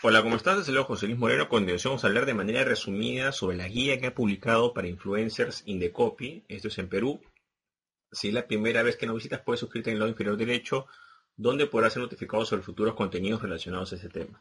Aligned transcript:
Hola, 0.00 0.22
¿cómo 0.22 0.36
estás? 0.36 0.64
Soy 0.64 0.76
José 0.76 1.06
Luis 1.06 1.18
Moreno. 1.18 1.42
A 1.42 1.48
continuación 1.48 1.90
vamos 1.90 2.04
a 2.04 2.06
hablar 2.06 2.24
de 2.24 2.32
manera 2.32 2.62
resumida 2.62 3.32
sobre 3.32 3.56
la 3.56 3.66
guía 3.66 3.98
que 3.98 4.06
ha 4.06 4.14
publicado 4.14 4.72
para 4.72 4.86
influencers 4.86 5.64
in 5.66 5.80
the 5.80 5.90
copy. 5.90 6.44
Esto 6.46 6.68
es 6.68 6.78
en 6.78 6.88
Perú. 6.88 7.20
Si 8.12 8.28
es 8.28 8.34
la 8.34 8.46
primera 8.46 8.84
vez 8.84 8.96
que 8.96 9.08
nos 9.08 9.16
visitas, 9.16 9.40
puedes 9.40 9.58
suscribirte 9.58 9.90
en 9.90 9.94
el 9.94 9.98
lado 9.98 10.10
inferior 10.12 10.36
derecho, 10.36 10.86
donde 11.34 11.66
podrás 11.66 11.94
ser 11.94 12.02
notificado 12.02 12.44
sobre 12.44 12.62
futuros 12.62 12.94
contenidos 12.94 13.42
relacionados 13.42 13.92
a 13.92 13.96
ese 13.96 14.08
tema. 14.08 14.40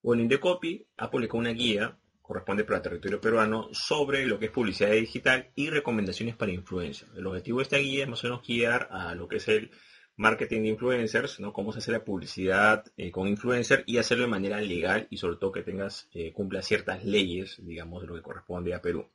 Bueno, 0.00 0.22
Indecopy 0.22 0.86
ha 0.98 1.10
publicado 1.10 1.38
una 1.38 1.50
guía, 1.50 1.98
corresponde 2.22 2.62
para 2.62 2.76
el 2.76 2.82
territorio 2.84 3.20
peruano, 3.20 3.70
sobre 3.72 4.24
lo 4.26 4.38
que 4.38 4.44
es 4.44 4.52
publicidad 4.52 4.92
digital 4.92 5.50
y 5.56 5.70
recomendaciones 5.70 6.36
para 6.36 6.52
influencers. 6.52 7.10
El 7.16 7.26
objetivo 7.26 7.58
de 7.58 7.64
esta 7.64 7.78
guía 7.78 8.04
es 8.04 8.08
más 8.08 8.22
o 8.22 8.28
menos 8.28 8.46
guiar 8.46 8.86
a 8.92 9.16
lo 9.16 9.26
que 9.26 9.38
es 9.38 9.48
el 9.48 9.72
marketing 10.16 10.62
de 10.62 10.68
influencers, 10.68 11.40
¿no? 11.40 11.52
Cómo 11.52 11.72
se 11.72 11.78
hace 11.80 11.92
la 11.92 12.04
publicidad 12.04 12.84
eh, 12.96 13.10
con 13.10 13.26
influencer 13.26 13.84
y 13.86 13.98
hacerlo 13.98 14.24
de 14.24 14.30
manera 14.30 14.60
legal 14.60 15.06
y 15.10 15.16
sobre 15.16 15.36
todo 15.36 15.52
que 15.52 15.62
tengas, 15.62 16.08
eh, 16.12 16.32
cumpla 16.32 16.62
ciertas 16.62 17.04
leyes, 17.04 17.56
digamos, 17.64 18.02
de 18.02 18.08
lo 18.08 18.14
que 18.14 18.22
corresponde 18.22 18.74
a 18.74 18.80
Perú. 18.80 19.08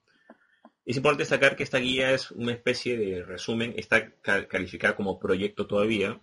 Es 0.85 0.97
importante 0.97 1.21
destacar 1.23 1.55
que 1.55 1.63
esta 1.63 1.77
guía 1.77 2.11
es 2.11 2.31
una 2.31 2.51
especie 2.51 2.97
de 2.97 3.23
resumen, 3.23 3.73
está 3.77 4.11
calificada 4.21 4.95
como 4.95 5.19
proyecto 5.19 5.67
todavía, 5.67 6.19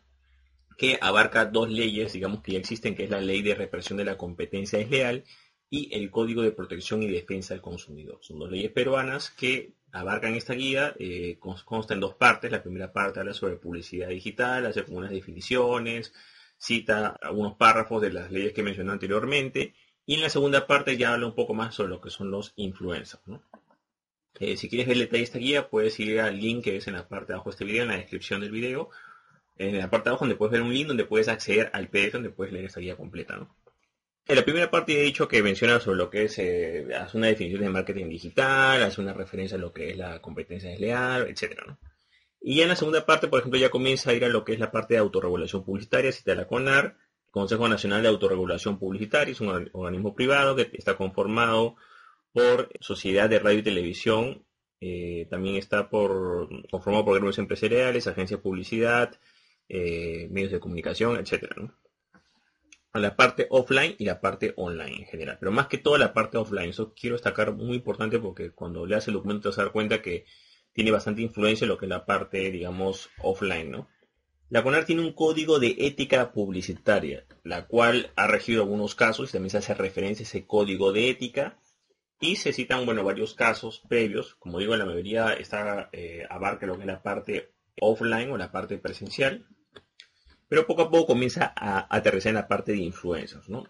que 0.77 0.99
abarca 1.01 1.47
dos 1.47 1.71
leyes, 1.71 2.13
digamos, 2.13 2.43
que 2.43 2.53
ya 2.53 2.59
existen, 2.59 2.95
que 2.95 3.05
es 3.05 3.11
la 3.11 3.21
ley 3.21 3.43
de 3.43 3.55
represión 3.55 3.97
de 3.97 4.05
la 4.05 4.19
competencia 4.19 4.79
desleal 4.79 5.25
y 5.71 5.95
el 5.95 6.11
Código 6.11 6.43
de 6.43 6.53
Protección 6.53 7.03
y 7.03 7.09
Defensa 7.09 7.55
del 7.55 7.63
Consumidor. 7.63 8.19
Son 8.21 8.39
dos 8.39 8.51
leyes 8.51 8.71
peruanas 8.71 9.31
que 9.31 9.73
abarcan 9.93 10.35
esta 10.35 10.55
guía, 10.55 10.95
eh, 10.99 11.39
consta 11.39 11.95
en 11.95 12.01
dos 12.01 12.15
partes. 12.15 12.53
La 12.53 12.63
primera 12.63 12.93
parte 12.93 13.21
habla 13.21 13.35
sobre 13.35 13.57
publicidad 13.57 14.09
digital, 14.09 14.67
hace 14.67 14.85
como 14.85 14.99
unas 14.99 15.11
definiciones, 15.11 16.13
cita 16.59 17.17
algunos 17.21 17.57
párrafos 17.57 18.03
de 18.03 18.13
las 18.13 18.31
leyes 18.31 18.53
que 18.53 18.63
mencioné 18.63 18.93
anteriormente, 18.93 19.75
y 20.05 20.15
en 20.15 20.21
la 20.21 20.29
segunda 20.29 20.67
parte 20.67 20.97
ya 20.97 21.15
habla 21.15 21.27
un 21.27 21.35
poco 21.35 21.55
más 21.55 21.75
sobre 21.75 21.91
lo 21.91 22.01
que 22.01 22.11
son 22.11 22.31
los 22.31 22.53
influencers. 22.57 23.23
Eh, 24.39 24.57
si 24.57 24.69
quieres 24.69 24.87
ver 24.87 24.97
el 24.97 25.01
detalle 25.01 25.19
de 25.19 25.25
esta 25.25 25.39
guía, 25.39 25.69
puedes 25.69 25.99
ir 25.99 26.21
al 26.21 26.39
link 26.39 26.65
que 26.65 26.77
es 26.77 26.87
en 26.87 26.95
la 26.95 27.09
parte 27.09 27.29
de 27.29 27.35
abajo 27.35 27.51
de 27.51 27.55
este 27.55 27.65
video, 27.65 27.83
en 27.83 27.89
la 27.89 27.97
descripción 27.97 28.41
del 28.41 28.51
video, 28.51 28.91
en 29.57 29.79
la 29.79 29.91
parte 29.91 30.05
de 30.05 30.11
abajo 30.11 30.25
donde 30.27 30.37
puedes 30.37 30.53
ver 30.53 30.63
un 30.63 30.73
link 30.73 30.87
donde 30.87 31.07
puedes 31.07 31.29
acceder 31.29 31.71
al 31.73 31.89
PDF 31.89 32.13
donde 32.13 32.31
puedes 32.31 32.53
leer 32.53 32.67
esta 32.67 32.81
guía 32.81 32.97
completa. 32.97 33.49
En 34.29 34.35
la 34.35 34.45
primera 34.45 34.71
parte 34.71 34.99
he 34.99 35.05
dicho 35.05 35.29
que 35.29 35.43
menciona 35.43 35.79
sobre 35.79 35.99
lo 35.99 36.11
que 36.11 36.25
es, 36.25 36.39
eh, 36.39 36.89
hace 36.99 37.17
una 37.17 37.29
definición 37.29 37.63
de 37.63 37.71
marketing 37.71 38.09
digital, 38.09 38.83
hace 38.83 39.01
una 39.01 39.13
referencia 39.13 39.57
a 39.57 39.61
lo 39.61 39.73
que 39.73 39.91
es 39.91 39.97
la 39.97 40.21
competencia 40.21 40.71
desleal, 40.71 41.29
etc. 41.29 41.61
¿no? 41.67 41.79
Y 42.41 42.57
ya 42.57 42.65
en 42.65 42.71
la 42.71 42.77
segunda 42.77 43.07
parte, 43.07 43.29
por 43.29 43.39
ejemplo, 43.39 43.59
ya 43.59 43.71
comienza 43.71 44.11
a 44.11 44.15
ir 44.15 44.25
a 44.25 44.29
lo 44.29 44.45
que 44.45 44.53
es 44.55 44.59
la 44.59 44.73
parte 44.73 44.95
de 44.95 44.99
autorregulación 44.99 45.65
publicitaria, 45.65 46.11
cita 46.11 46.35
la 46.35 46.47
CONAR, 46.47 46.97
Consejo 47.31 47.69
Nacional 47.69 48.03
de 48.03 48.09
Autorregulación 48.09 48.79
Publicitaria, 48.79 49.33
es 49.33 49.41
un 49.41 49.71
organismo 49.73 50.15
privado 50.15 50.57
que 50.57 50.71
está 50.73 50.97
conformado 50.97 51.77
por 52.33 52.71
Sociedad 52.81 53.29
de 53.29 53.39
Radio 53.39 53.59
y 53.59 53.63
Televisión, 53.63 54.45
eh, 54.81 55.27
también 55.31 55.57
está 55.57 55.89
por, 55.89 56.49
conformado 56.71 57.05
por 57.05 57.19
grupos 57.19 57.39
empresariales, 57.39 58.07
agencias 58.07 58.39
de 58.39 58.43
publicidad, 58.43 59.19
eh, 59.69 60.29
medios 60.31 60.53
de 60.53 60.61
comunicación, 60.61 61.17
etcétera, 61.17 61.57
La 62.99 63.17
parte 63.17 63.47
offline 63.51 63.95
y 63.99 64.05
la 64.05 64.21
parte 64.21 64.53
online 64.57 64.97
en 64.97 65.07
general. 65.07 65.37
Pero 65.39 65.53
más 65.53 65.67
que 65.69 65.79
todo 65.79 65.99
la 65.99 66.13
parte 66.13 66.39
offline. 66.39 66.71
Eso 66.71 66.95
quiero 66.95 67.17
destacar 67.17 67.53
muy 67.53 67.77
importante 67.77 68.19
porque 68.19 68.51
cuando 68.51 68.87
leas 68.87 69.07
el 69.09 69.15
documento 69.15 69.43
te 69.43 69.49
vas 69.49 69.59
a 69.59 69.63
dar 69.63 69.73
cuenta 69.73 70.03
que 70.03 70.25
tiene 70.73 70.91
bastante 70.91 71.23
influencia 71.23 71.65
en 71.65 71.71
lo 71.71 71.79
que 71.79 71.87
es 71.87 71.91
la 71.91 72.05
parte, 72.05 72.51
digamos, 72.51 73.09
offline, 73.23 73.71
¿no? 73.71 73.89
La 74.49 74.63
CONAR 74.63 74.85
tiene 74.85 75.03
un 75.03 75.13
código 75.13 75.59
de 75.59 75.75
ética 75.79 76.33
publicitaria, 76.33 77.27
la 77.43 77.67
cual 77.67 78.13
ha 78.15 78.29
regido 78.29 78.63
algunos 78.63 78.95
casos 78.95 79.29
y 79.29 79.33
también 79.33 79.51
se 79.51 79.59
hace 79.59 79.75
referencia 79.75 80.23
a 80.23 80.29
ese 80.29 80.47
código 80.47 80.93
de 80.93 81.11
ética 81.11 81.59
y 82.21 82.37
se 82.37 82.53
citan, 82.53 82.87
bueno, 82.87 83.03
varios 83.03 83.35
casos 83.35 83.83
previos. 83.89 84.37
Como 84.37 84.59
digo, 84.59 84.77
la 84.77 84.87
mayoría 84.87 85.33
está, 85.33 85.89
eh, 85.93 86.25
abarca 86.31 86.67
lo 86.67 86.77
que 86.77 86.83
es 86.83 86.87
la 86.87 87.03
parte 87.03 87.53
offline 87.81 88.31
o 88.31 88.37
la 88.37 88.53
parte 88.53 88.79
presencial 88.79 89.47
pero 90.49 90.67
poco 90.67 90.83
a 90.83 90.91
poco 90.91 91.07
comienza 91.07 91.53
a 91.57 91.87
aterrizar 91.95 92.31
en 92.31 92.37
la 92.37 92.49
parte 92.49 92.73
de 92.73 92.79
influencers, 92.79 93.49
¿no? 93.49 93.65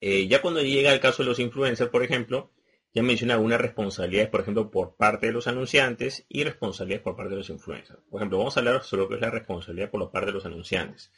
Eh, 0.00 0.28
ya 0.28 0.40
cuando 0.40 0.62
llega 0.62 0.92
el 0.92 1.00
caso 1.00 1.22
de 1.22 1.28
los 1.28 1.38
influencers, 1.38 1.90
por 1.90 2.02
ejemplo, 2.02 2.52
ya 2.94 3.02
menciona 3.02 3.34
algunas 3.34 3.60
responsabilidades, 3.60 4.30
por 4.30 4.40
ejemplo, 4.40 4.70
por 4.70 4.96
parte 4.96 5.26
de 5.26 5.32
los 5.32 5.46
anunciantes 5.46 6.24
y 6.28 6.44
responsabilidades 6.44 7.02
por 7.02 7.16
parte 7.16 7.30
de 7.30 7.36
los 7.36 7.50
influencers. 7.50 8.00
Por 8.10 8.20
ejemplo, 8.20 8.38
vamos 8.38 8.56
a 8.56 8.60
hablar 8.60 8.82
sobre 8.82 9.02
lo 9.02 9.08
que 9.08 9.14
es 9.16 9.20
la 9.20 9.30
responsabilidad 9.30 9.90
por 9.90 10.10
parte 10.10 10.26
de 10.26 10.32
los 10.32 10.46
anunciantes. 10.46 11.12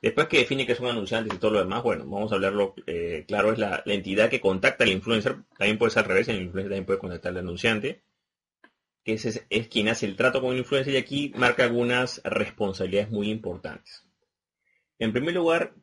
Después 0.00 0.28
que 0.28 0.38
define 0.38 0.66
que 0.66 0.76
son 0.76 0.86
anunciantes 0.86 1.34
y 1.34 1.38
todo 1.38 1.52
lo 1.52 1.58
demás, 1.58 1.82
bueno, 1.82 2.04
vamos 2.06 2.30
a 2.30 2.36
hablarlo 2.36 2.74
eh, 2.86 3.24
claro, 3.26 3.52
es 3.52 3.58
la, 3.58 3.82
entidad 3.86 4.30
que 4.30 4.40
contacta 4.40 4.84
al 4.84 4.90
influencer, 4.90 5.38
también 5.56 5.78
puede 5.78 5.90
ser 5.90 6.04
al 6.04 6.08
revés, 6.08 6.28
el 6.28 6.36
influencer 6.36 6.70
también 6.70 6.86
puede 6.86 6.98
contactar 7.00 7.32
al 7.32 7.38
anunciante, 7.38 8.02
que 9.02 9.14
es, 9.14 9.44
es 9.50 9.68
quien 9.68 9.88
hace 9.88 10.06
el 10.06 10.14
trato 10.14 10.40
con 10.40 10.52
el 10.52 10.58
influencer 10.58 10.94
y 10.94 10.98
aquí 10.98 11.32
marca 11.36 11.64
algunas 11.64 12.20
responsabilidades 12.22 13.10
muy 13.10 13.28
importantes. 13.28 14.07
En 14.98 15.12
primer 15.12 15.34
lugar, 15.34 15.74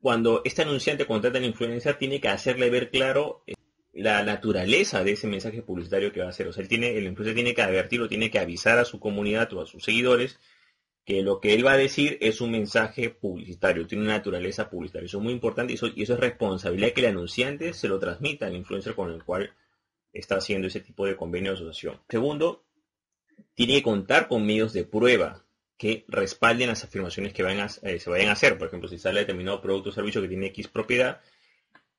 cuando 0.00 0.42
este 0.44 0.62
anunciante 0.62 1.06
contrata 1.06 1.38
al 1.38 1.44
influencer, 1.44 1.96
tiene 1.96 2.20
que 2.20 2.28
hacerle 2.28 2.70
ver 2.70 2.90
claro 2.90 3.42
eh, 3.46 3.54
la 3.92 4.22
naturaleza 4.22 5.04
de 5.04 5.12
ese 5.12 5.26
mensaje 5.26 5.62
publicitario 5.62 6.12
que 6.12 6.20
va 6.20 6.26
a 6.26 6.30
hacer. 6.30 6.48
O 6.48 6.52
sea, 6.52 6.66
tiene, 6.66 6.96
el 6.96 7.04
influencer 7.04 7.34
tiene 7.34 7.54
que 7.54 7.62
advertir 7.62 8.00
o 8.00 8.08
tiene 8.08 8.30
que 8.30 8.38
avisar 8.38 8.78
a 8.78 8.84
su 8.84 8.98
comunidad 8.98 9.52
o 9.52 9.62
a 9.62 9.66
sus 9.66 9.84
seguidores 9.84 10.38
que 11.04 11.22
lo 11.22 11.38
que 11.38 11.52
él 11.54 11.64
va 11.64 11.72
a 11.72 11.76
decir 11.76 12.16
es 12.20 12.40
un 12.40 12.50
mensaje 12.50 13.10
publicitario, 13.10 13.86
tiene 13.86 14.04
una 14.04 14.14
naturaleza 14.14 14.70
publicitaria. 14.70 15.06
Eso 15.06 15.18
es 15.18 15.24
muy 15.24 15.34
importante 15.34 15.72
y 15.72 15.76
eso, 15.76 15.88
y 15.94 16.02
eso 16.02 16.14
es 16.14 16.20
responsabilidad 16.20 16.92
que 16.92 17.00
el 17.02 17.08
anunciante 17.08 17.74
se 17.74 17.88
lo 17.88 17.98
transmita 17.98 18.46
al 18.46 18.56
influencer 18.56 18.94
con 18.94 19.10
el 19.10 19.22
cual 19.22 19.52
está 20.12 20.36
haciendo 20.36 20.68
ese 20.68 20.80
tipo 20.80 21.06
de 21.06 21.16
convenio 21.16 21.50
de 21.50 21.56
asociación. 21.56 22.00
Segundo, 22.08 22.64
tiene 23.54 23.74
que 23.74 23.82
contar 23.82 24.28
con 24.28 24.46
medios 24.46 24.72
de 24.72 24.84
prueba 24.84 25.43
que 25.76 26.04
respalden 26.08 26.68
las 26.68 26.84
afirmaciones 26.84 27.32
que 27.32 27.42
eh, 27.42 27.98
se 27.98 28.10
vayan 28.10 28.28
a 28.28 28.32
hacer. 28.32 28.58
Por 28.58 28.68
ejemplo, 28.68 28.88
si 28.88 28.98
sale 28.98 29.20
determinado 29.20 29.60
producto 29.60 29.90
o 29.90 29.92
servicio 29.92 30.22
que 30.22 30.28
tiene 30.28 30.46
X 30.46 30.68
propiedad, 30.68 31.20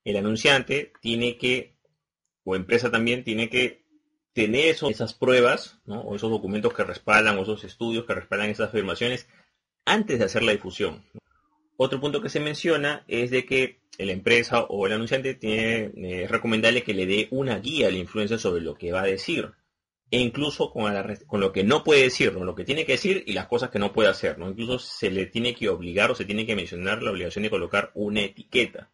el 0.04 0.18
anunciante 0.18 0.94
tiene 1.02 1.38
que, 1.38 1.76
o 2.44 2.56
empresa 2.56 2.92
también, 2.92 3.24
tiene 3.24 3.50
que 3.50 3.84
tener 4.34 4.76
esas 4.90 5.14
pruebas, 5.14 5.80
o 5.88 6.16
esos 6.16 6.30
documentos 6.30 6.74
que 6.74 6.84
respaldan, 6.84 7.38
o 7.38 7.44
esos 7.44 7.64
estudios 7.64 8.06
que 8.06 8.14
respaldan 8.14 8.50
esas 8.50 8.70
afirmaciones 8.70 9.28
antes 9.86 10.20
de 10.20 10.26
hacer 10.26 10.44
la 10.44 10.52
difusión. 10.52 11.04
Otro 11.78 12.00
punto 12.00 12.22
que 12.22 12.30
se 12.30 12.40
menciona 12.40 13.04
es 13.08 13.32
de 13.32 13.46
que 13.46 13.80
la 13.98 14.12
empresa 14.12 14.62
o 14.62 14.88
el 14.88 14.94
anunciante 14.94 15.36
tiene, 15.36 15.92
eh, 15.96 16.24
es 16.24 16.32
recomendable 16.32 16.84
que 16.84 16.94
le 16.94 17.06
dé 17.06 17.28
una 17.32 17.60
guía 17.60 17.88
al 17.88 17.96
influencer 17.96 18.40
sobre 18.40 18.62
lo 18.62 18.76
que 18.76 18.92
va 18.92 19.02
a 19.02 19.08
decir 19.08 19.52
e 20.12 20.20
incluso 20.20 20.72
con, 20.72 21.42
lo 21.42 21.52
que 21.52 21.64
no 21.64 21.84
puede 21.84 22.04
decir, 22.04 22.34
con 22.34 22.46
lo 22.46 22.56
que 22.56 22.64
tiene 22.64 22.86
que 22.86 22.94
decir 22.94 23.24
y 23.26 23.34
las 23.34 23.48
cosas 23.48 23.70
que 23.70 23.80
no 23.80 23.92
puede 23.92 24.10
hacer. 24.10 24.38
¿no? 24.38 24.50
Incluso 24.50 24.80
se 24.80 25.10
le 25.10 25.26
tiene 25.26 25.56
que 25.56 25.70
obligar 25.70 26.12
o 26.12 26.16
se 26.16 26.26
tiene 26.26 26.46
que 26.46 26.56
mencionar 26.56 27.02
la 27.02 27.12
obligación 27.12 27.44
de 27.44 27.50
colocar 27.50 27.92
una 27.96 28.22
etiqueta 28.22 28.92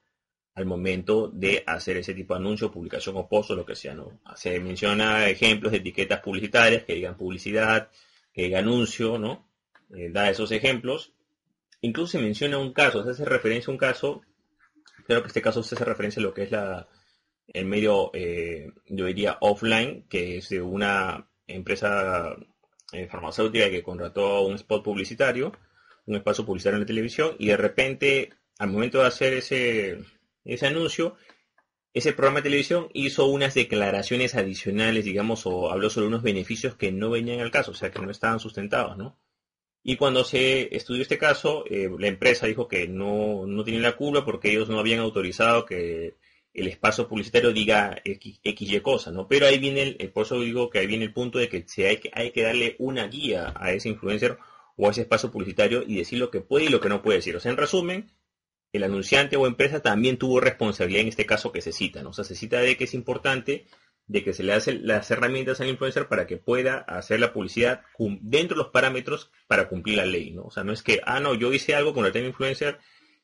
al 0.54 0.66
momento 0.66 1.30
de 1.30 1.64
hacer 1.66 1.98
ese 1.98 2.14
tipo 2.14 2.34
de 2.34 2.40
anuncio, 2.40 2.72
publicación 2.72 3.16
o 3.18 3.28
post 3.28 3.52
o 3.52 3.56
lo 3.56 3.66
que 3.66 3.76
sea. 3.76 3.94
¿no? 3.94 4.20
Se 4.36 4.60
menciona 4.60 5.28
ejemplos 5.28 5.72
de 5.72 5.80
etiquetas 5.80 6.22
publicitarias 6.22 6.84
que 6.84 6.96
digan 6.96 7.18
publicidad, 7.18 7.90
que 8.34 8.44
digan 8.44 8.66
anuncio, 8.66 9.18
¿no? 9.18 9.48
Eh, 9.94 10.10
da 10.12 10.30
esos 10.30 10.52
ejemplos. 10.52 11.14
Incluso 11.82 12.14
se 12.14 12.20
menciona 12.20 12.58
un 12.58 12.74
caso, 12.74 13.04
se 13.04 13.12
hace 13.12 13.26
referencia 13.26 13.72
a 13.72 13.74
un 13.74 13.78
caso, 13.78 14.22
creo 15.06 15.22
que 15.22 15.28
este 15.28 15.42
caso 15.42 15.64
se 15.64 15.76
hace 15.76 15.84
referencia 15.84 16.20
a 16.20 16.24
lo 16.24 16.34
que 16.34 16.44
es 16.44 16.52
la, 16.52 16.88
el 17.48 17.66
medio, 17.66 18.12
eh, 18.14 18.72
yo 18.88 19.06
diría, 19.06 19.38
offline, 19.42 20.06
que 20.10 20.38
es 20.38 20.50
de 20.50 20.62
una 20.62 21.30
empresa 21.48 22.36
eh, 22.94 23.08
farmacéutica 23.08 23.70
que 23.70 23.84
contrató 23.84 24.42
un 24.42 24.56
spot 24.56 24.84
publicitario, 24.84 25.52
un 26.06 26.16
espacio 26.16 26.46
publicitario 26.46 26.78
en 26.78 26.82
la 26.82 26.88
televisión, 26.88 27.36
y 27.40 27.48
de 27.48 27.58
repente, 27.58 28.30
al 28.58 28.70
momento 28.70 29.00
de 29.00 29.08
hacer 29.08 29.34
ese, 29.34 30.00
ese 30.46 30.68
anuncio, 30.68 31.16
ese 31.94 32.14
programa 32.14 32.40
de 32.40 32.44
televisión 32.44 32.90
hizo 32.94 33.26
unas 33.26 33.54
declaraciones 33.54 34.36
adicionales, 34.36 35.04
digamos, 35.06 35.46
o 35.46 35.72
habló 35.72 35.90
sobre 35.90 36.08
unos 36.08 36.24
beneficios 36.24 36.76
que 36.76 36.92
no 36.92 37.10
venían 37.10 37.42
al 37.42 37.52
caso, 37.52 37.72
o 37.72 37.76
sea, 37.76 37.92
que 37.92 38.00
no 38.00 38.12
estaban 38.12 38.40
sustentados, 38.40 38.98
¿no? 38.98 39.20
Y 39.84 39.98
cuando 39.98 40.24
se 40.24 40.74
estudió 40.76 41.02
este 41.02 41.18
caso, 41.18 41.66
eh, 41.70 41.90
la 41.98 42.08
empresa 42.08 42.46
dijo 42.46 42.68
que 42.68 42.88
no, 42.88 43.46
no 43.48 43.64
tiene 43.64 43.80
la 43.80 43.96
culpa 43.96 44.24
porque 44.24 44.52
ellos 44.52 44.70
no 44.70 44.80
habían 44.80 45.00
autorizado 45.00 45.66
que 45.66 46.18
el 46.54 46.68
espacio 46.68 47.08
publicitario 47.08 47.52
diga 47.54 48.02
X, 48.04 48.40
y 48.44 48.80
cosa, 48.82 49.12
¿no? 49.12 49.28
Pero 49.28 49.46
ahí 49.46 49.58
viene, 49.58 49.96
el, 49.98 50.12
por 50.12 50.26
eso 50.26 50.40
digo 50.40 50.70
que 50.70 50.80
ahí 50.80 50.88
viene 50.88 51.06
el 51.06 51.14
punto 51.14 51.40
de 51.40 51.48
que, 51.48 51.64
se 51.68 51.88
hay, 51.88 51.98
que 51.98 52.12
hay 52.14 52.32
que 52.32 52.44
darle 52.44 52.76
una 52.80 53.08
guía 53.08 53.54
a 53.56 53.72
ese 53.72 53.90
influencer 53.90 54.38
o 54.76 54.88
a 54.88 54.92
ese 54.92 55.02
espacio 55.02 55.32
publicitario 55.32 55.84
y 55.86 55.98
decir 55.98 56.20
lo 56.20 56.30
que 56.30 56.42
puede 56.42 56.66
y 56.66 56.70
lo 56.70 56.82
que 56.82 56.90
no 56.90 57.02
puede 57.02 57.20
decir. 57.20 57.36
O 57.36 57.40
sea, 57.40 57.52
en 57.52 57.58
resumen, 57.58 58.12
el 58.74 58.84
anunciante 58.84 59.38
o 59.38 59.48
empresa 59.48 59.82
también 59.82 60.18
tuvo 60.18 60.40
responsabilidad 60.40 61.02
en 61.02 61.08
este 61.08 61.26
caso 61.26 61.52
que 61.52 61.62
se 61.62 61.72
cita, 61.72 62.04
¿no? 62.04 62.10
O 62.10 62.14
sea, 62.14 62.26
se 62.26 62.36
cita 62.36 62.60
de 62.60 62.76
que 62.76 62.84
es 62.84 62.94
importante 62.94 63.66
de 64.08 64.24
que 64.24 64.34
se 64.34 64.44
le 64.44 64.54
hacen 64.54 64.86
las 64.86 65.10
herramientas 65.10 65.62
al 65.62 65.70
influencer 65.70 66.08
para 66.08 66.28
que 66.28 66.36
pueda 66.36 66.80
hacer 66.80 67.20
la 67.22 67.32
publicidad 67.32 67.82
dentro 68.22 68.58
de 68.58 68.64
los 68.64 68.72
parámetros 68.72 69.32
para 69.48 69.70
cumplir 69.70 69.98
la 69.98 70.06
ley, 70.06 70.32
¿no? 70.32 70.44
O 70.44 70.52
sea, 70.52 70.66
no 70.66 70.74
es 70.74 70.84
que, 70.84 71.00
ah, 71.06 71.22
no, 71.22 71.34
yo 71.34 71.54
hice 71.54 71.76
algo 71.76 71.94
con 71.94 72.06
el 72.06 72.26
influencer, 72.26 72.80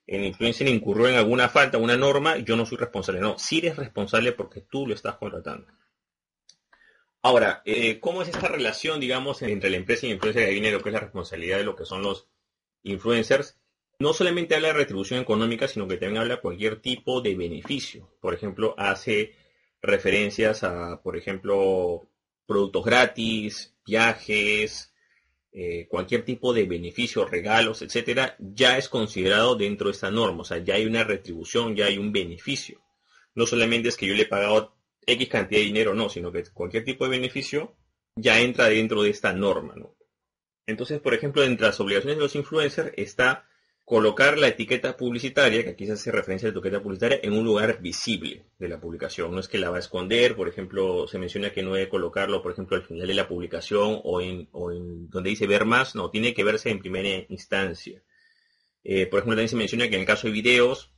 el 0.07 0.24
influencer 0.24 0.68
incurrió 0.69 1.09
en 1.09 1.15
alguna 1.15 1.50
falta, 1.50 1.77
una 1.77 1.98
norma, 1.98 2.38
yo 2.38 2.56
no 2.56 2.65
soy 2.65 2.77
responsable. 2.77 3.19
No, 3.19 3.38
sí 3.38 3.59
eres 3.59 3.75
responsable 3.75 4.31
porque 4.31 4.62
tú 4.62 4.88
lo 4.88 4.94
estás 4.94 5.18
contratando. 5.18 5.68
Ahora, 7.21 7.62
eh, 7.65 8.00
¿cómo 8.00 8.21
es 8.21 8.30
esta 8.30 8.48
relación, 8.48 9.01
digamos, 9.01 9.42
entre 9.42 9.69
la 9.69 9.75
empresa 9.75 10.06
y 10.06 10.09
el 10.09 10.15
influencer? 10.15 10.48
Ahí 10.48 10.54
viene 10.54 10.71
lo 10.71 10.81
que 10.81 10.89
es 10.89 10.94
la 10.94 11.01
responsabilidad 11.01 11.57
de 11.57 11.65
lo 11.65 11.75
que 11.75 11.86
son 11.86 12.01
los 12.01 12.30
influencers. 12.83 13.59
No 14.00 14.13
solamente 14.13 14.56
habla 14.56 14.69
de 14.69 14.75
retribución 14.75 15.19
económica, 15.19 15.68
sino 15.68 15.88
que 15.88 15.98
también 15.98 16.21
habla 16.21 16.36
de 16.36 16.42
cualquier 16.42 16.80
tipo 16.80 17.19
de 17.19 17.36
beneficio. 17.36 18.09
Por 18.21 18.33
ejemplo, 18.33 18.75
hace 18.77 19.36
referencias 19.81 20.63
a, 20.63 21.01
por 21.01 21.18
ejemplo, 21.18 22.07
productos 22.45 22.86
gratis, 22.86 23.75
viajes, 23.86 24.94
eh, 25.59 25.88
cualquier 25.89 26.24
tipo 26.24 26.54
de 26.54 26.65
beneficios, 26.65 27.31
regalos, 27.31 27.81
etcétera, 27.81 28.36
ya 28.38 28.77
es 28.77 28.88
considerado 28.89 29.56
dentro 29.56 29.88
de 29.88 29.94
esta 29.94 30.12
norma. 30.12 30.42
O 30.42 30.45
sea, 30.45 30.59
ya 30.59 30.75
hay 30.75 30.86
una 30.86 31.04
retribución, 31.04 31.75
ya 31.75 31.88
hay 31.88 31.98
un 31.98 32.12
beneficio. 32.12 32.80
No 33.33 33.48
solamente 33.48 33.89
es 33.89 33.98
que 33.98 34.06
yo 34.06 34.13
le 34.13 34.21
he 34.21 34.27
pagado 34.27 34.75
X 35.04 35.27
cantidad 35.27 35.59
de 35.59 35.65
dinero, 35.65 35.95
no, 35.95 36.09
sino 36.09 36.31
que 36.31 36.44
cualquier 36.54 36.86
tipo 36.86 37.06
de 37.06 37.09
beneficio 37.09 37.75
ya 38.15 38.39
entra 38.39 38.68
dentro 38.69 39.01
de 39.01 39.09
esta 39.09 39.33
norma, 39.33 39.74
¿no? 39.75 39.95
Entonces, 40.68 41.00
por 41.00 41.15
ejemplo, 41.15 41.44
entre 41.44 41.65
las 41.65 41.80
obligaciones 41.80 42.18
de 42.18 42.24
los 42.24 42.36
influencers 42.36 42.92
está 42.95 43.48
colocar 43.87 44.37
la 44.37 44.49
etiqueta 44.49 44.97
publicitaria, 44.97 45.63
que 45.63 45.69
aquí 45.69 45.85
se 45.85 45.93
hace 45.93 46.11
referencia 46.11 46.49
a 46.49 46.51
la 46.51 46.59
etiqueta 46.59 46.83
publicitaria, 46.83 47.21
en 47.23 47.31
un 47.31 47.45
lugar 47.45 47.81
visible 47.81 48.43
de 48.59 48.67
la 48.67 48.81
publicación. 48.81 49.31
No 49.31 49.39
es 49.39 49.47
que 49.47 49.59
la 49.59 49.69
va 49.69 49.77
a 49.77 49.79
esconder, 49.79 50.35
por 50.35 50.49
ejemplo, 50.49 51.07
se 51.07 51.17
menciona 51.17 51.53
que 51.53 51.63
no 51.63 51.73
debe 51.73 51.87
colocarlo, 51.87 52.43
por 52.43 52.51
ejemplo, 52.51 52.75
al 52.75 52.83
final 52.83 53.07
de 53.07 53.13
la 53.13 53.29
publicación 53.29 54.01
o 54.03 54.19
en, 54.19 54.49
donde 55.09 55.29
dice 55.29 55.47
ver 55.47 55.63
más, 55.63 55.95
no, 55.95 56.09
tiene 56.09 56.33
que 56.33 56.43
verse 56.43 56.69
en 56.69 56.79
primera 56.79 57.25
instancia. 57.29 58.03
Eh, 58.83 59.07
por 59.07 59.19
ejemplo, 59.19 59.35
también 59.35 59.47
se 59.47 59.55
menciona 59.55 59.87
que 59.87 59.95
en 59.95 60.01
el 60.01 60.07
caso 60.07 60.27
de 60.27 60.33
videos, 60.33 60.91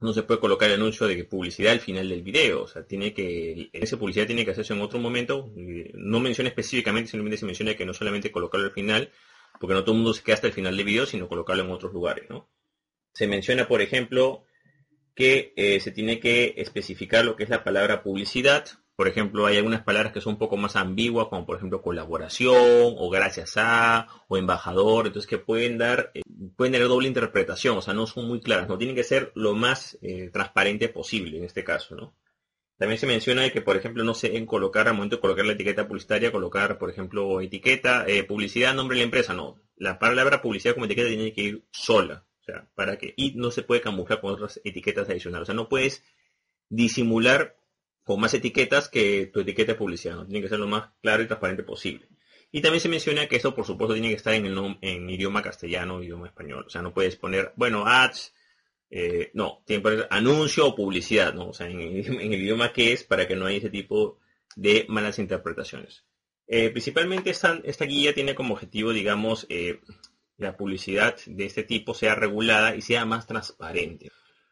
no 0.00 0.12
se 0.12 0.24
puede 0.24 0.40
colocar 0.40 0.68
el 0.68 0.80
anuncio 0.80 1.06
de 1.06 1.22
publicidad 1.22 1.70
al 1.70 1.78
final 1.78 2.08
del 2.08 2.24
video. 2.24 2.64
O 2.64 2.66
sea, 2.66 2.84
tiene 2.84 3.14
que, 3.14 3.70
esa 3.72 3.96
publicidad 3.96 4.26
tiene 4.26 4.44
que 4.44 4.50
hacerse 4.50 4.74
en 4.74 4.80
otro 4.80 4.98
momento. 4.98 5.52
No 5.94 6.18
menciona 6.18 6.48
específicamente, 6.48 7.12
simplemente 7.12 7.38
se 7.38 7.46
menciona 7.46 7.76
que 7.76 7.86
no 7.86 7.94
solamente 7.94 8.32
colocarlo 8.32 8.66
al 8.66 8.72
final, 8.72 9.12
porque 9.60 9.74
no 9.74 9.82
todo 9.82 9.92
el 9.92 9.98
mundo 9.98 10.14
se 10.14 10.22
queda 10.22 10.34
hasta 10.34 10.46
el 10.46 10.52
final 10.52 10.76
del 10.76 10.86
video, 10.86 11.06
sino 11.06 11.28
colocarlo 11.28 11.64
en 11.64 11.70
otros 11.70 11.92
lugares, 11.92 12.28
¿no? 12.28 12.48
Se 13.14 13.26
menciona, 13.26 13.68
por 13.68 13.82
ejemplo, 13.82 14.44
que 15.14 15.52
eh, 15.56 15.80
se 15.80 15.90
tiene 15.90 16.20
que 16.20 16.54
especificar 16.56 17.24
lo 17.24 17.36
que 17.36 17.44
es 17.44 17.50
la 17.50 17.64
palabra 17.64 18.02
publicidad. 18.02 18.66
Por 18.96 19.08
ejemplo, 19.08 19.46
hay 19.46 19.56
algunas 19.56 19.82
palabras 19.82 20.12
que 20.12 20.20
son 20.20 20.34
un 20.34 20.38
poco 20.38 20.56
más 20.56 20.76
ambiguas, 20.76 21.28
como 21.28 21.46
por 21.46 21.56
ejemplo 21.56 21.82
colaboración, 21.82 22.94
o 22.98 23.10
gracias 23.10 23.54
a, 23.56 24.08
o 24.28 24.36
embajador, 24.36 25.06
entonces 25.06 25.28
que 25.28 25.38
pueden 25.38 25.78
dar, 25.78 26.10
eh, 26.14 26.22
pueden 26.56 26.72
tener 26.72 26.88
doble 26.88 27.08
interpretación, 27.08 27.76
o 27.78 27.82
sea, 27.82 27.94
no 27.94 28.06
son 28.06 28.28
muy 28.28 28.40
claras, 28.40 28.68
no 28.68 28.78
tienen 28.78 28.96
que 28.96 29.04
ser 29.04 29.32
lo 29.34 29.54
más 29.54 29.98
eh, 30.02 30.30
transparente 30.32 30.88
posible 30.88 31.38
en 31.38 31.44
este 31.44 31.64
caso, 31.64 31.94
¿no? 31.94 32.14
También 32.78 32.98
se 32.98 33.06
menciona 33.06 33.48
que, 33.50 33.60
por 33.60 33.76
ejemplo, 33.76 34.02
no 34.02 34.14
se 34.14 34.36
en 34.36 34.46
colocar, 34.46 34.88
al 34.88 34.94
momento 34.94 35.16
de 35.16 35.20
colocar 35.20 35.44
la 35.44 35.52
etiqueta 35.52 35.86
publicitaria, 35.86 36.32
colocar, 36.32 36.78
por 36.78 36.90
ejemplo, 36.90 37.40
etiqueta, 37.40 38.04
eh, 38.08 38.24
publicidad, 38.24 38.74
nombre 38.74 38.96
de 38.96 39.02
la 39.02 39.04
empresa. 39.04 39.34
No, 39.34 39.60
la 39.76 39.98
palabra 39.98 40.42
publicidad 40.42 40.74
como 40.74 40.86
etiqueta 40.86 41.08
tiene 41.08 41.32
que 41.32 41.42
ir 41.42 41.64
sola. 41.70 42.24
O 42.40 42.44
sea, 42.44 42.68
para 42.74 42.98
que, 42.98 43.14
y 43.16 43.34
no 43.34 43.52
se 43.52 43.62
puede 43.62 43.80
camuflar 43.80 44.20
con 44.20 44.32
otras 44.32 44.60
etiquetas 44.64 45.08
adicionales. 45.08 45.44
O 45.44 45.46
sea, 45.46 45.54
no 45.54 45.68
puedes 45.68 46.02
disimular 46.68 47.56
con 48.02 48.20
más 48.20 48.34
etiquetas 48.34 48.88
que 48.88 49.26
tu 49.26 49.40
etiqueta 49.40 49.72
de 49.72 49.78
publicidad. 49.78 50.16
¿no? 50.16 50.26
Tiene 50.26 50.42
que 50.42 50.48
ser 50.48 50.58
lo 50.58 50.66
más 50.66 50.90
claro 51.00 51.22
y 51.22 51.26
transparente 51.26 51.62
posible. 51.62 52.08
Y 52.50 52.60
también 52.60 52.80
se 52.80 52.88
menciona 52.88 53.28
que 53.28 53.36
eso, 53.36 53.54
por 53.54 53.64
supuesto, 53.64 53.94
tiene 53.94 54.08
que 54.08 54.16
estar 54.16 54.34
en, 54.34 54.46
el, 54.46 54.78
en 54.80 55.08
idioma 55.08 55.40
castellano, 55.40 56.02
idioma 56.02 56.26
español. 56.26 56.64
O 56.66 56.70
sea, 56.70 56.82
no 56.82 56.92
puedes 56.92 57.16
poner, 57.16 57.52
bueno, 57.56 57.86
ads, 57.86 58.34
eh, 58.94 59.30
no, 59.32 59.62
tiene 59.64 59.82
que 59.82 59.88
poner 59.88 60.06
anuncio 60.10 60.66
o 60.66 60.74
publicidad, 60.74 61.32
¿no? 61.32 61.48
O 61.48 61.52
sea, 61.54 61.66
en, 61.66 61.80
el 61.80 62.34
idioma 62.34 62.74
que 62.74 62.92
es 62.92 63.04
para 63.04 63.26
que 63.26 63.34
no 63.34 63.46
haya 63.46 63.56
ese 63.56 63.70
tipo 63.70 64.18
de 64.54 64.84
malas 64.86 65.18
interpretaciones. 65.18 66.04
Eh, 66.46 66.68
principalmente 66.68 67.30
esta, 67.30 67.58
esta, 67.64 67.86
guía 67.86 68.12
tiene 68.12 68.34
como 68.34 68.52
objetivo, 68.52 68.92
digamos, 68.92 69.46
eh, 69.48 69.80
la 70.36 70.58
publicidad 70.58 71.16
de 71.24 71.46
este 71.46 71.62
tipo 71.62 71.94
sea 71.94 72.14
regulada 72.14 72.76
y 72.76 72.82
sea 72.82 73.06
más 73.06 73.26
transparente. 73.26 74.10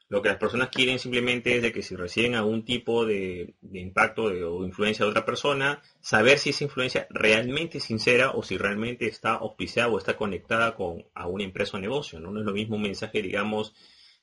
Lo 0.08 0.22
que 0.22 0.30
las 0.30 0.38
personas 0.38 0.70
quieren 0.70 0.98
simplemente 0.98 1.56
es 1.56 1.62
de 1.62 1.70
que 1.70 1.82
si 1.82 1.94
reciben 1.94 2.34
algún 2.34 2.64
tipo 2.64 3.04
de, 3.04 3.56
impacto 3.74 4.24
o 4.24 4.64
influencia 4.64 5.04
de 5.04 5.10
otra 5.10 5.26
persona, 5.26 5.82
saber 6.00 6.38
si 6.38 6.50
esa 6.50 6.64
influencia 6.64 7.06
realmente 7.10 7.76
es 7.76 7.84
sincera 7.84 8.30
o 8.30 8.42
si 8.42 8.56
realmente 8.56 9.06
está 9.06 9.34
auspiciada 9.34 9.90
o 9.90 9.98
está 9.98 10.16
conectada 10.16 10.74
con 10.74 11.04
a 11.14 11.26
una 11.26 11.44
empresa 11.44 11.76
o 11.76 11.80
negocio. 11.80 12.20
¿no? 12.20 12.30
no 12.30 12.40
es 12.40 12.46
lo 12.46 12.52
mismo 12.52 12.76
un 12.76 12.82
mensaje, 12.82 13.20
digamos, 13.20 13.74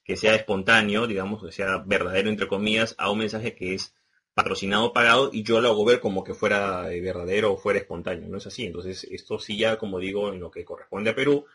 que 0.07 0.15
sea 0.15 0.36
espontáneo, 0.36 1.06
digamos, 1.06 1.44
que 1.44 1.51
sea 1.51 1.83
verdadero 1.86 2.30
entre 2.30 2.48
comillas, 2.48 2.95
a 2.98 3.12
un 3.12 3.19
mensaje 3.19 3.54
que 3.54 3.74
es 3.74 3.94
patrocinado 4.33 4.94
pagado 4.94 5.31
y 5.33 5.44
yo 5.44 5.59
lo 5.59 5.69
hago 5.69 5.83
ver 5.83 6.00
como 6.00 6.24
que 6.24 6.33
fuera 6.33 6.94
eh, 6.94 7.01
verdadero 7.01 7.54
o 7.54 7.57
fuera 7.57 7.80
espontáneo. 7.80 8.30
No 8.30 8.38
es 8.38 8.48
así. 8.48 8.65
Entonces, 8.65 9.04
esto 9.12 9.38
sí 9.38 9.57
ya, 9.57 9.77
como 9.77 10.00
digo, 10.00 10.31
en 10.31 10.39
lo 10.39 10.50
que 10.50 10.63
corresponde 10.63 11.09
a 11.09 11.15
Perú, 11.15 11.45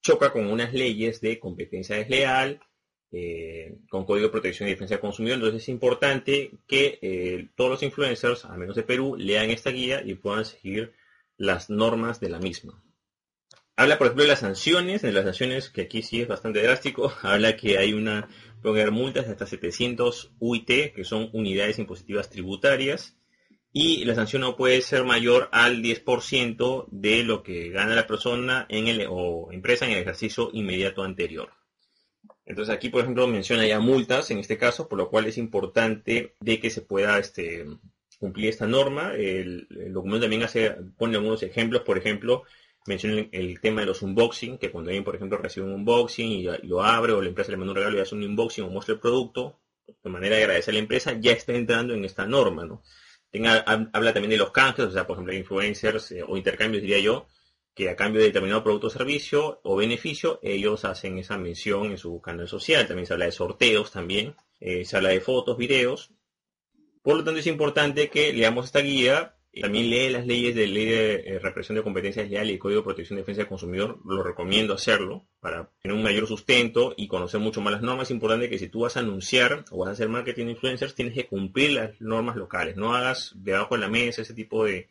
choca 0.00 0.32
con 0.32 0.46
unas 0.46 0.72
leyes 0.72 1.20
de 1.20 1.40
competencia 1.40 1.96
desleal, 1.96 2.60
eh, 3.10 3.78
con 3.90 4.04
Código 4.04 4.26
de 4.26 4.32
Protección 4.32 4.68
y 4.68 4.72
Defensa 4.72 4.94
del 4.94 5.00
Consumidor. 5.00 5.36
Entonces 5.36 5.62
es 5.62 5.68
importante 5.68 6.52
que 6.68 6.98
eh, 7.02 7.48
todos 7.56 7.70
los 7.70 7.82
influencers, 7.82 8.44
al 8.44 8.58
menos 8.58 8.76
de 8.76 8.84
Perú, 8.84 9.16
lean 9.16 9.50
esta 9.50 9.70
guía 9.70 10.02
y 10.04 10.14
puedan 10.14 10.44
seguir 10.44 10.94
las 11.36 11.68
normas 11.68 12.20
de 12.20 12.28
la 12.28 12.38
misma. 12.38 12.80
Habla, 13.78 13.96
por 13.96 14.08
ejemplo, 14.08 14.24
de 14.24 14.30
las 14.30 14.40
sanciones, 14.40 15.02
de 15.02 15.12
las 15.12 15.22
sanciones, 15.22 15.70
que 15.70 15.82
aquí 15.82 16.02
sí 16.02 16.20
es 16.20 16.26
bastante 16.26 16.60
drástico. 16.60 17.12
Habla 17.22 17.56
que 17.56 17.78
hay 17.78 17.92
una, 17.92 18.28
puede 18.60 18.80
haber 18.80 18.92
multas 18.92 19.26
de 19.26 19.30
hasta 19.30 19.46
700 19.46 20.32
UIT, 20.40 20.92
que 20.92 21.04
son 21.04 21.30
unidades 21.32 21.78
impositivas 21.78 22.28
tributarias, 22.28 23.16
y 23.72 24.04
la 24.04 24.16
sanción 24.16 24.42
no 24.42 24.56
puede 24.56 24.80
ser 24.80 25.04
mayor 25.04 25.48
al 25.52 25.80
10% 25.80 26.88
de 26.90 27.22
lo 27.22 27.44
que 27.44 27.70
gana 27.70 27.94
la 27.94 28.08
persona 28.08 28.66
en 28.68 28.88
el, 28.88 29.06
o 29.08 29.52
empresa 29.52 29.84
en 29.84 29.92
el 29.92 29.98
ejercicio 29.98 30.50
inmediato 30.52 31.04
anterior. 31.04 31.52
Entonces 32.46 32.74
aquí, 32.74 32.88
por 32.88 33.02
ejemplo, 33.02 33.28
menciona 33.28 33.64
ya 33.64 33.78
multas 33.78 34.32
en 34.32 34.38
este 34.38 34.58
caso, 34.58 34.88
por 34.88 34.98
lo 34.98 35.08
cual 35.08 35.26
es 35.26 35.38
importante 35.38 36.34
de 36.40 36.58
que 36.58 36.70
se 36.70 36.82
pueda 36.82 37.16
este, 37.20 37.64
cumplir 38.18 38.48
esta 38.48 38.66
norma. 38.66 39.14
El, 39.14 39.68
el 39.70 39.92
documento 39.92 40.22
también 40.22 40.42
hace, 40.42 40.72
pone 40.96 41.16
algunos 41.16 41.44
ejemplos, 41.44 41.82
por 41.82 41.96
ejemplo, 41.96 42.42
mencioné 42.88 43.28
el 43.32 43.60
tema 43.60 43.82
de 43.82 43.86
los 43.86 44.02
unboxing, 44.02 44.58
que 44.58 44.70
cuando 44.70 44.90
alguien, 44.90 45.04
por 45.04 45.14
ejemplo, 45.14 45.38
recibe 45.38 45.66
un 45.66 45.74
unboxing 45.74 46.30
y, 46.30 46.42
lo 46.66 46.82
abre 46.82 47.12
o 47.12 47.22
la 47.22 47.28
empresa 47.28 47.52
le 47.52 47.58
manda 47.58 47.72
un 47.72 47.76
regalo 47.76 47.98
y 47.98 48.00
hace 48.00 48.14
un 48.14 48.24
unboxing 48.24 48.64
o 48.64 48.70
muestra 48.70 48.94
el 48.94 49.00
producto, 49.00 49.60
de 49.86 50.10
manera 50.10 50.36
de 50.36 50.42
agradecer 50.42 50.72
a 50.72 50.74
la 50.74 50.80
empresa, 50.80 51.12
ya 51.20 51.32
está 51.32 51.52
entrando 51.52 51.94
en 51.94 52.04
esta 52.04 52.26
norma, 52.26 52.64
¿no? 52.64 52.82
Tenga, 53.30 53.58
habla 53.92 54.12
también 54.12 54.30
de 54.30 54.38
los 54.38 54.50
canjes, 54.50 54.86
o 54.86 54.90
sea, 54.90 55.06
por 55.06 55.16
ejemplo, 55.16 55.34
influencers 55.34 56.12
eh, 56.12 56.22
o 56.26 56.36
intercambios, 56.36 56.82
diría 56.82 56.98
yo, 56.98 57.28
que 57.74 57.90
a 57.90 57.96
cambio 57.96 58.20
de 58.20 58.28
determinado 58.28 58.64
producto 58.64 58.90
servicio 58.90 59.60
o 59.62 59.76
beneficio, 59.76 60.40
ellos 60.42 60.84
hacen 60.84 61.18
esa 61.18 61.38
mención 61.38 61.92
en 61.92 61.98
su 61.98 62.20
canal 62.20 62.48
social. 62.48 62.88
También 62.88 63.06
se 63.06 63.12
habla 63.12 63.26
de 63.26 63.32
sorteos 63.32 63.92
también, 63.92 64.34
eh, 64.58 64.84
se 64.84 64.96
habla 64.96 65.10
de 65.10 65.20
fotos, 65.20 65.56
videos. 65.56 66.12
Por 67.02 67.18
lo 67.18 67.24
tanto, 67.24 67.38
es 67.38 67.46
importante 67.46 68.10
que 68.10 68.32
leamos 68.32 68.64
esta 68.64 68.80
guía 68.80 69.37
también 69.60 69.90
lee 69.90 70.10
las 70.10 70.26
leyes 70.26 70.54
de 70.54 70.66
ley 70.66 70.86
de 70.86 71.14
eh, 71.14 71.38
represión 71.38 71.76
de 71.76 71.82
competencias 71.82 72.28
leales 72.28 72.54
y 72.54 72.58
Código 72.58 72.80
de 72.80 72.84
Protección 72.84 73.18
y 73.18 73.22
Defensa 73.22 73.40
del 73.40 73.48
Consumidor. 73.48 73.98
Lo 74.04 74.22
recomiendo 74.22 74.74
hacerlo 74.74 75.26
para 75.40 75.70
tener 75.80 75.96
un 75.96 76.02
mayor 76.02 76.26
sustento 76.26 76.94
y 76.96 77.08
conocer 77.08 77.40
mucho 77.40 77.60
más 77.60 77.72
las 77.72 77.82
normas. 77.82 78.08
Es 78.08 78.12
importante 78.12 78.48
que 78.48 78.58
si 78.58 78.68
tú 78.68 78.80
vas 78.80 78.96
a 78.96 79.00
anunciar 79.00 79.64
o 79.70 79.78
vas 79.78 79.88
a 79.88 79.92
hacer 79.92 80.08
marketing 80.08 80.46
influencers, 80.48 80.94
tienes 80.94 81.14
que 81.14 81.26
cumplir 81.26 81.72
las 81.72 82.00
normas 82.00 82.36
locales. 82.36 82.76
No 82.76 82.94
hagas 82.94 83.32
debajo 83.36 83.74
de 83.74 83.80
la 83.80 83.88
mesa 83.88 84.22
ese 84.22 84.34
tipo 84.34 84.64
de, 84.64 84.88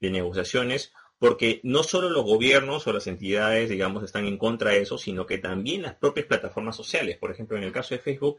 de 0.00 0.10
negociaciones 0.10 0.92
porque 1.18 1.60
no 1.62 1.82
solo 1.82 2.10
los 2.10 2.24
gobiernos 2.24 2.86
o 2.86 2.92
las 2.92 3.06
entidades, 3.06 3.70
digamos, 3.70 4.02
están 4.04 4.26
en 4.26 4.36
contra 4.36 4.72
de 4.72 4.82
eso, 4.82 4.98
sino 4.98 5.26
que 5.26 5.38
también 5.38 5.82
las 5.82 5.94
propias 5.94 6.26
plataformas 6.26 6.76
sociales. 6.76 7.16
Por 7.16 7.30
ejemplo, 7.30 7.56
en 7.56 7.62
el 7.62 7.72
caso 7.72 7.94
de 7.94 8.00
Facebook, 8.00 8.36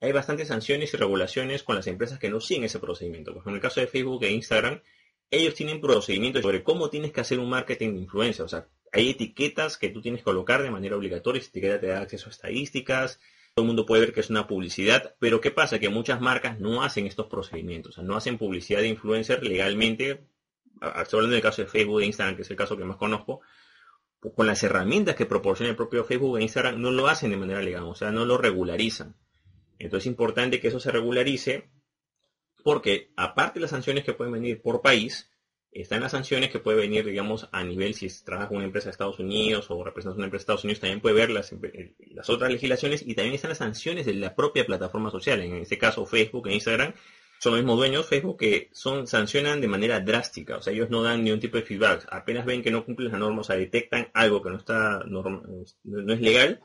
hay 0.00 0.12
bastantes 0.12 0.48
sanciones 0.48 0.92
y 0.92 0.96
regulaciones 0.96 1.62
con 1.62 1.76
las 1.76 1.86
empresas 1.86 2.18
que 2.18 2.30
no 2.30 2.40
siguen 2.40 2.64
ese 2.64 2.80
procedimiento. 2.80 3.32
Por 3.32 3.48
en 3.48 3.54
el 3.54 3.60
caso 3.60 3.80
de 3.80 3.86
Facebook 3.86 4.24
e 4.24 4.32
Instagram, 4.32 4.82
ellos 5.34 5.54
tienen 5.54 5.80
procedimientos 5.80 6.42
sobre 6.42 6.62
cómo 6.62 6.90
tienes 6.90 7.12
que 7.12 7.20
hacer 7.20 7.38
un 7.38 7.48
marketing 7.48 7.94
de 7.94 8.00
influencia. 8.00 8.44
O 8.44 8.48
sea, 8.48 8.68
hay 8.92 9.10
etiquetas 9.10 9.76
que 9.76 9.88
tú 9.88 10.00
tienes 10.00 10.20
que 10.20 10.24
colocar 10.24 10.62
de 10.62 10.70
manera 10.70 10.96
obligatoria, 10.96 11.40
esa 11.40 11.50
etiqueta 11.50 11.80
te 11.80 11.88
da 11.88 12.00
acceso 12.00 12.28
a 12.28 12.30
estadísticas, 12.30 13.20
todo 13.54 13.64
el 13.64 13.68
mundo 13.68 13.86
puede 13.86 14.02
ver 14.02 14.12
que 14.12 14.20
es 14.20 14.30
una 14.30 14.46
publicidad, 14.46 15.14
pero 15.18 15.40
¿qué 15.40 15.50
pasa? 15.50 15.78
Que 15.78 15.88
muchas 15.88 16.20
marcas 16.20 16.58
no 16.58 16.82
hacen 16.82 17.06
estos 17.06 17.26
procedimientos, 17.26 17.92
o 17.92 17.94
sea, 17.96 18.04
no 18.04 18.16
hacen 18.16 18.38
publicidad 18.38 18.80
de 18.80 18.88
influencer 18.88 19.44
legalmente, 19.44 20.26
estoy 21.00 21.18
hablando 21.18 21.34
del 21.34 21.42
caso 21.42 21.62
de 21.62 21.68
Facebook 21.68 22.00
e 22.00 22.06
Instagram, 22.06 22.36
que 22.36 22.42
es 22.42 22.50
el 22.50 22.56
caso 22.56 22.76
que 22.76 22.84
más 22.84 22.96
conozco, 22.96 23.40
pues 24.20 24.34
con 24.34 24.46
las 24.46 24.62
herramientas 24.62 25.14
que 25.16 25.26
proporciona 25.26 25.70
el 25.70 25.76
propio 25.76 26.04
Facebook 26.04 26.38
e 26.38 26.42
Instagram 26.42 26.80
no 26.80 26.90
lo 26.90 27.08
hacen 27.08 27.30
de 27.30 27.36
manera 27.36 27.62
legal, 27.62 27.84
o 27.84 27.94
sea, 27.94 28.10
no 28.10 28.24
lo 28.24 28.38
regularizan. 28.38 29.16
Entonces 29.78 30.06
es 30.06 30.10
importante 30.10 30.60
que 30.60 30.68
eso 30.68 30.80
se 30.80 30.90
regularice 30.90 31.68
porque 32.64 33.12
aparte 33.14 33.60
de 33.60 33.62
las 33.62 33.70
sanciones 33.70 34.04
que 34.04 34.14
pueden 34.14 34.32
venir 34.32 34.60
por 34.60 34.80
país, 34.80 35.30
están 35.70 36.00
las 36.00 36.12
sanciones 36.12 36.50
que 36.50 36.60
puede 36.60 36.78
venir, 36.78 37.04
digamos, 37.04 37.48
a 37.52 37.62
nivel, 37.62 37.94
si 37.94 38.08
trabajas 38.24 38.48
con 38.48 38.56
una 38.56 38.66
empresa 38.66 38.86
de 38.86 38.92
Estados 38.92 39.18
Unidos 39.18 39.66
o 39.70 39.84
representas 39.84 40.16
una 40.16 40.24
empresa 40.24 40.40
de 40.40 40.44
Estados 40.44 40.64
Unidos, 40.64 40.80
también 40.80 41.00
puede 41.00 41.14
ver 41.14 41.30
las, 41.30 41.54
las 41.98 42.30
otras 42.30 42.50
legislaciones 42.50 43.02
y 43.02 43.14
también 43.14 43.34
están 43.34 43.50
las 43.50 43.58
sanciones 43.58 44.06
de 44.06 44.14
la 44.14 44.34
propia 44.34 44.64
plataforma 44.64 45.10
social, 45.10 45.42
en 45.42 45.56
este 45.56 45.76
caso 45.76 46.06
Facebook 46.06 46.48
e 46.48 46.54
Instagram, 46.54 46.94
son 47.38 47.52
los 47.52 47.60
mismos 47.60 47.76
dueños. 47.76 48.06
Facebook 48.06 48.38
que 48.38 48.70
son 48.72 49.06
sancionan 49.06 49.60
de 49.60 49.68
manera 49.68 50.00
drástica, 50.00 50.56
o 50.56 50.62
sea, 50.62 50.72
ellos 50.72 50.88
no 50.88 51.02
dan 51.02 51.22
ni 51.22 51.32
un 51.32 51.40
tipo 51.40 51.58
de 51.58 51.64
feedback, 51.64 52.06
apenas 52.10 52.46
ven 52.46 52.62
que 52.62 52.70
no 52.70 52.86
cumplen 52.86 53.12
la 53.12 53.18
norma, 53.18 53.42
o 53.42 53.44
sea, 53.44 53.56
detectan 53.56 54.08
algo 54.14 54.40
que 54.42 54.50
no 54.50 54.56
está 54.56 55.02
no 55.04 56.12
es 56.14 56.20
legal, 56.20 56.62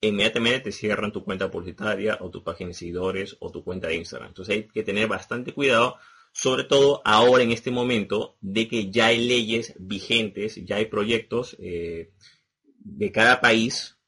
inmediatamente 0.00 0.60
te 0.60 0.72
cierran 0.72 1.12
tu 1.12 1.24
cuenta 1.24 1.50
publicitaria 1.50 2.18
o 2.20 2.30
tu 2.30 2.42
página 2.42 2.68
de 2.68 2.74
seguidores 2.74 3.36
o 3.40 3.50
tu 3.50 3.64
cuenta 3.64 3.88
de 3.88 3.96
Instagram. 3.96 4.28
Entonces 4.28 4.54
hay 4.54 4.62
que 4.64 4.82
tener 4.82 5.08
bastante 5.08 5.52
cuidado 5.52 5.96
sobre 6.32 6.64
todo 6.64 7.02
ahora 7.04 7.42
en 7.42 7.50
este 7.50 7.70
momento 7.70 8.36
de 8.40 8.68
que 8.68 8.90
ya 8.90 9.06
hay 9.06 9.26
leyes 9.26 9.74
vigentes, 9.78 10.64
ya 10.64 10.76
hay 10.76 10.86
proyectos 10.86 11.56
eh, 11.58 12.12
de 12.78 13.12
cada 13.12 13.40
país 13.40 13.98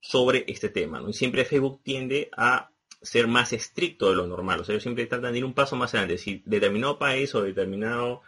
sobre 0.00 0.44
este 0.48 0.68
tema. 0.68 1.00
¿no? 1.00 1.08
Y 1.08 1.14
siempre 1.14 1.44
Facebook 1.44 1.80
tiende 1.82 2.30
a 2.36 2.70
ser 3.00 3.26
más 3.26 3.52
estricto 3.52 4.10
de 4.10 4.16
lo 4.16 4.26
normal. 4.26 4.60
O 4.60 4.64
sea, 4.64 4.74
ellos 4.74 4.82
siempre 4.82 5.06
tratan 5.06 5.32
de 5.32 5.38
ir 5.38 5.44
un 5.44 5.54
paso 5.54 5.76
más 5.76 5.94
adelante. 5.94 6.18
Si 6.18 6.42
determinado 6.44 6.98
país 6.98 7.34
o 7.34 7.42
determinado, 7.42 8.22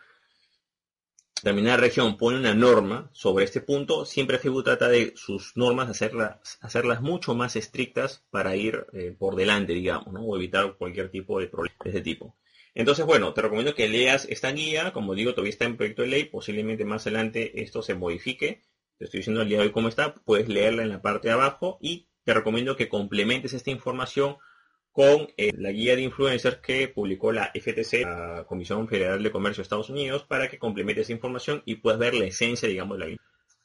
determinada 1.42 1.78
región 1.78 2.16
pone 2.16 2.38
una 2.38 2.54
norma 2.54 3.10
sobre 3.12 3.44
este 3.44 3.60
punto, 3.60 4.04
siempre 4.04 4.38
Facebook 4.38 4.64
trata 4.64 4.88
de 4.88 5.12
sus 5.16 5.56
normas 5.56 5.88
hacerlas, 5.88 6.58
hacerlas 6.60 7.00
mucho 7.00 7.34
más 7.34 7.56
estrictas 7.56 8.24
para 8.30 8.56
ir 8.56 8.86
eh, 8.92 9.14
por 9.18 9.36
delante, 9.36 9.72
digamos, 9.72 10.12
¿no? 10.12 10.20
o 10.22 10.36
evitar 10.36 10.76
cualquier 10.76 11.10
tipo 11.10 11.40
de 11.40 11.48
problema 11.48 11.76
de 11.84 11.90
este 11.90 12.02
tipo. 12.02 12.36
Entonces, 12.74 13.04
bueno, 13.04 13.34
te 13.34 13.42
recomiendo 13.42 13.74
que 13.74 13.88
leas 13.88 14.26
esta 14.28 14.52
guía. 14.52 14.92
Como 14.92 15.14
digo, 15.14 15.32
todavía 15.32 15.50
está 15.50 15.64
en 15.64 15.76
proyecto 15.76 16.02
de 16.02 16.08
ley. 16.08 16.24
Posiblemente 16.24 16.84
más 16.84 17.06
adelante 17.06 17.62
esto 17.62 17.82
se 17.82 17.94
modifique. 17.94 18.62
Te 18.98 19.06
estoy 19.06 19.18
diciendo 19.18 19.42
el 19.42 19.48
día 19.48 19.58
de 19.58 19.64
hoy 19.64 19.72
cómo 19.72 19.88
está. 19.88 20.14
Puedes 20.14 20.48
leerla 20.48 20.82
en 20.82 20.90
la 20.90 21.02
parte 21.02 21.28
de 21.28 21.34
abajo. 21.34 21.78
Y 21.80 22.08
te 22.24 22.32
recomiendo 22.32 22.76
que 22.76 22.88
complementes 22.88 23.54
esta 23.54 23.70
información 23.70 24.36
con 24.92 25.28
eh, 25.36 25.52
la 25.56 25.70
guía 25.70 25.94
de 25.94 26.02
influencers 26.02 26.58
que 26.58 26.88
publicó 26.88 27.32
la 27.32 27.52
FTC, 27.54 28.02
la 28.02 28.44
Comisión 28.46 28.88
Federal 28.88 29.22
de 29.22 29.30
Comercio 29.30 29.62
de 29.62 29.64
Estados 29.64 29.90
Unidos, 29.90 30.24
para 30.24 30.48
que 30.48 30.58
complementes 30.58 31.06
esa 31.06 31.12
información 31.12 31.62
y 31.64 31.76
puedas 31.76 32.00
ver 32.00 32.14
la 32.14 32.26
esencia, 32.26 32.68
digamos, 32.68 32.98
de 32.98 33.04
la 33.04 33.10
guía. 33.10 33.18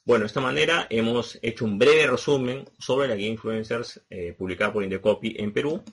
Bueno, 0.06 0.22
de 0.22 0.28
esta 0.28 0.42
manera 0.42 0.86
hemos 0.92 1.40
hecho 1.42 1.66
un 1.66 1.80
breve 1.80 2.06
resumen 2.06 2.70
sobre 2.78 3.08
la 3.08 3.16
guía 3.16 3.30
influencers 3.30 4.06
eh, 4.12 4.36
publicada 4.38 4.72
por 4.72 4.84
Indecopy 4.84 5.36
en 5.40 5.52
Perú. 5.52 5.84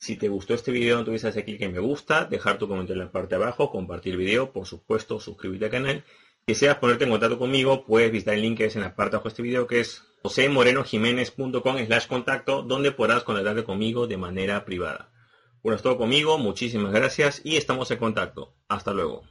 Si 0.00 0.16
te 0.16 0.28
gustó 0.28 0.54
este 0.54 0.72
video, 0.72 0.96
no 0.96 1.04
tuviste 1.04 1.28
hacer 1.28 1.44
clic 1.44 1.60
en 1.60 1.72
me 1.72 1.78
gusta, 1.78 2.24
dejar 2.24 2.58
tu 2.58 2.66
comentario 2.66 3.02
en 3.02 3.06
la 3.06 3.12
parte 3.12 3.36
de 3.36 3.42
abajo, 3.42 3.70
compartir 3.70 4.14
el 4.14 4.18
video, 4.18 4.52
por 4.52 4.66
supuesto, 4.66 5.20
suscribirte 5.20 5.66
al 5.66 5.70
canal. 5.70 6.04
Si 6.46 6.54
deseas 6.54 6.78
ponerte 6.78 7.04
en 7.04 7.10
contacto 7.10 7.38
conmigo, 7.38 7.84
puedes 7.84 8.10
visitar 8.10 8.34
el 8.34 8.42
link 8.42 8.58
que 8.58 8.64
es 8.64 8.74
en 8.74 8.82
la 8.82 8.96
parte 8.96 9.12
de 9.12 9.16
abajo 9.16 9.28
de 9.28 9.32
este 9.32 9.42
video, 9.42 9.66
que 9.68 9.80
es 9.80 10.02
josemorenojiménez.com 10.22 11.86
slash 11.86 12.06
contacto, 12.06 12.62
donde 12.62 12.92
podrás 12.92 13.24
contactarte 13.24 13.64
conmigo 13.64 14.06
de 14.06 14.16
manera 14.16 14.64
privada. 14.64 15.10
Bueno, 15.62 15.76
es 15.76 15.82
todo 15.82 15.98
conmigo, 15.98 16.38
muchísimas 16.38 16.92
gracias 16.92 17.42
y 17.44 17.56
estamos 17.56 17.90
en 17.90 17.98
contacto. 17.98 18.54
Hasta 18.68 18.92
luego. 18.92 19.28